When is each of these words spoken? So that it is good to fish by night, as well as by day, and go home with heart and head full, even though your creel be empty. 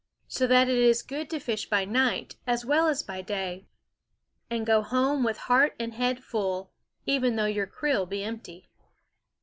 So 0.27 0.47
that 0.47 0.67
it 0.67 0.79
is 0.79 1.03
good 1.03 1.29
to 1.29 1.39
fish 1.39 1.69
by 1.69 1.85
night, 1.85 2.35
as 2.47 2.65
well 2.65 2.87
as 2.87 3.03
by 3.03 3.21
day, 3.21 3.67
and 4.49 4.65
go 4.65 4.81
home 4.81 5.23
with 5.23 5.37
heart 5.37 5.75
and 5.79 5.93
head 5.93 6.23
full, 6.23 6.71
even 7.05 7.35
though 7.35 7.45
your 7.45 7.67
creel 7.67 8.07
be 8.07 8.23
empty. 8.23 8.67